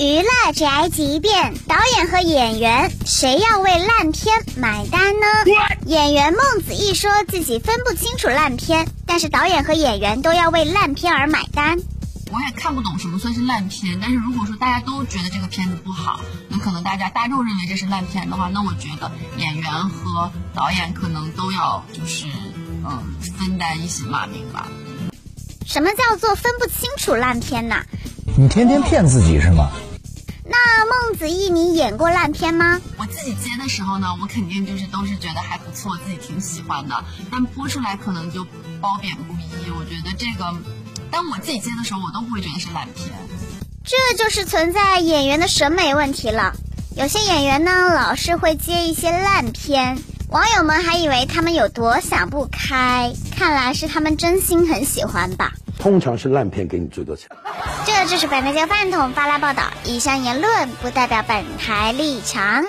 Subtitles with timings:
[0.00, 5.26] 娱乐宅急便，导演和演员谁要为烂片买单呢？
[5.84, 11.78] 演员孟子义说自己分不清楚烂片，但是导演和演员都要为烂片而买单。
[12.32, 22.24] 我也看不懂什么算是烂片，但是如果说大家都觉得这个片子不好，那可能大家大众认为这是烂片的话，那我觉得演员和导演可能都要就是
[22.86, 23.02] 嗯
[23.36, 24.66] 分担一些骂名吧。
[25.66, 27.76] 什么叫做分不清楚烂片呢？
[28.38, 29.68] 你天天骗自己是吗？
[31.20, 32.80] 子义，你演过烂片吗？
[32.96, 36.94] 我自己接的时候呢，我肯定就是都是觉得还不错，自己挺喜欢的。
[37.30, 38.42] 但播出来可能就
[38.80, 39.70] 褒贬不一。
[39.78, 40.50] 我觉得这个，
[41.10, 43.10] 当我自己接的时候，我都不会觉得是烂片。
[43.84, 46.54] 这就是存在演员的审美问题了。
[46.96, 55.52] 有些演员呢，老是会接一些烂片，网友们还以为他们有多想不开，看来是他们真心很喜欢吧。
[55.80, 57.28] 通常是烂片给你最多钱。
[57.86, 62.66] 这就是本台饭桶发来报道，以上言论不代表本台立场。